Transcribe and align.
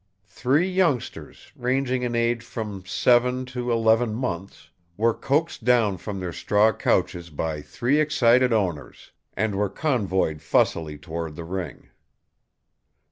Three 0.25 0.67
youngsters, 0.67 1.51
ranging 1.55 2.01
in 2.01 2.15
age 2.15 2.41
from 2.41 2.83
seven 2.87 3.45
to 3.53 3.71
eleven 3.71 4.15
months, 4.15 4.71
were 4.97 5.13
coaxed 5.13 5.63
down 5.63 5.99
from 5.99 6.19
their 6.19 6.33
straw 6.33 6.73
couches 6.73 7.29
by 7.29 7.61
three 7.61 7.99
excited 7.99 8.51
owners 8.51 9.11
and 9.37 9.53
were 9.53 9.69
convoyed 9.69 10.41
fussily 10.41 10.97
toward 10.97 11.35
the 11.35 11.43
ring. 11.43 11.89